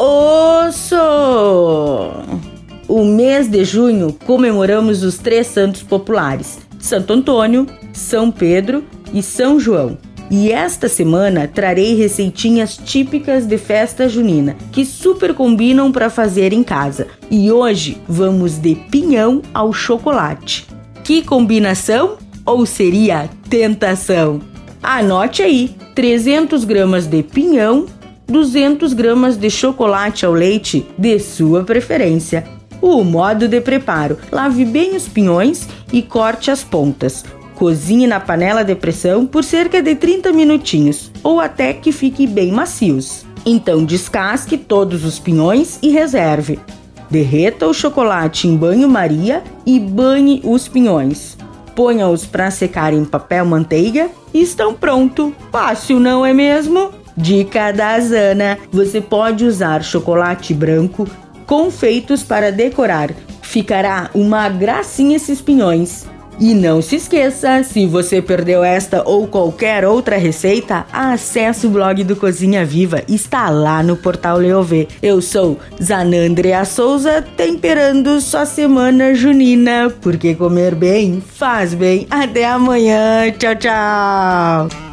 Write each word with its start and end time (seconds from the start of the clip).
Osso! 0.00 0.96
O 2.86 3.04
mês 3.04 3.48
de 3.48 3.64
junho 3.64 4.16
comemoramos 4.24 5.02
os 5.02 5.18
três 5.18 5.48
santos 5.48 5.82
populares: 5.82 6.60
Santo 6.78 7.12
Antônio, 7.12 7.66
São 7.92 8.30
Pedro 8.30 8.84
e 9.12 9.22
São 9.24 9.58
João. 9.58 9.98
E 10.30 10.52
esta 10.52 10.88
semana 10.88 11.48
trarei 11.48 11.94
receitinhas 11.94 12.76
típicas 12.76 13.44
de 13.44 13.58
festa 13.58 14.08
junina 14.08 14.56
que 14.70 14.84
super 14.84 15.34
combinam 15.34 15.90
para 15.90 16.08
fazer 16.08 16.52
em 16.52 16.62
casa. 16.62 17.08
E 17.28 17.50
hoje 17.50 18.00
vamos 18.06 18.56
de 18.56 18.76
pinhão 18.76 19.42
ao 19.52 19.72
chocolate. 19.72 20.64
Que 21.02 21.22
combinação? 21.22 22.18
Ou 22.46 22.64
seria 22.64 23.28
tentação? 23.50 24.40
Anote 24.80 25.42
aí: 25.42 25.74
300 25.94 26.64
gramas 26.64 27.06
de 27.06 27.22
pinhão, 27.22 27.86
200 28.28 28.92
gramas 28.92 29.38
de 29.38 29.48
chocolate 29.48 30.26
ao 30.26 30.32
leite 30.32 30.86
de 30.98 31.18
sua 31.18 31.64
preferência. 31.64 32.44
O 32.80 33.02
modo 33.02 33.48
de 33.48 33.60
preparo: 33.60 34.18
lave 34.30 34.64
bem 34.64 34.94
os 34.94 35.08
pinhões 35.08 35.66
e 35.92 36.02
corte 36.02 36.50
as 36.50 36.62
pontas. 36.62 37.24
Cozinhe 37.54 38.06
na 38.06 38.20
panela 38.20 38.62
de 38.62 38.74
pressão 38.74 39.26
por 39.26 39.42
cerca 39.42 39.82
de 39.82 39.94
30 39.94 40.32
minutinhos 40.32 41.10
ou 41.24 41.40
até 41.40 41.72
que 41.72 41.90
fiquem 41.90 42.28
bem 42.28 42.52
macios. 42.52 43.24
Então 43.44 43.84
descasque 43.84 44.56
todos 44.58 45.04
os 45.04 45.18
pinhões 45.18 45.78
e 45.82 45.88
reserve. 45.88 46.60
Derreta 47.10 47.66
o 47.66 47.72
chocolate 47.72 48.46
em 48.46 48.54
banho-maria 48.54 49.42
e 49.64 49.80
banhe 49.80 50.42
os 50.44 50.68
pinhões. 50.68 51.36
Ponha-os 51.74 52.26
para 52.26 52.50
secar 52.50 52.92
em 52.92 53.04
papel 53.04 53.46
manteiga 53.46 54.10
e 54.34 54.42
estão 54.42 54.74
pronto. 54.74 55.34
Fácil, 55.50 55.98
não 55.98 56.26
é 56.26 56.34
mesmo? 56.34 56.97
Dica 57.18 57.72
da 57.72 57.98
Zana: 58.00 58.58
você 58.70 59.00
pode 59.00 59.44
usar 59.44 59.82
chocolate 59.82 60.54
branco 60.54 61.06
confeitos 61.46 62.22
para 62.22 62.52
decorar. 62.52 63.10
Ficará 63.42 64.10
uma 64.14 64.48
gracinha 64.48 65.16
esses 65.16 65.40
pinhões. 65.40 66.06
E 66.40 66.54
não 66.54 66.80
se 66.80 66.94
esqueça, 66.94 67.64
se 67.64 67.84
você 67.84 68.22
perdeu 68.22 68.62
esta 68.62 69.02
ou 69.04 69.26
qualquer 69.26 69.84
outra 69.84 70.16
receita, 70.16 70.86
acesse 70.92 71.66
o 71.66 71.70
blog 71.70 72.04
do 72.04 72.14
Cozinha 72.14 72.64
Viva, 72.64 73.02
está 73.08 73.50
lá 73.50 73.82
no 73.82 73.96
portal 73.96 74.38
Leovê. 74.38 74.86
Eu 75.02 75.20
sou 75.20 75.58
Zanandrea 75.82 76.64
Souza, 76.64 77.24
temperando 77.36 78.20
sua 78.20 78.46
semana 78.46 79.14
junina, 79.14 79.92
porque 80.00 80.36
comer 80.36 80.76
bem 80.76 81.20
faz 81.20 81.74
bem. 81.74 82.06
Até 82.08 82.44
amanhã, 82.44 83.32
tchau, 83.36 83.56
tchau! 83.56 84.87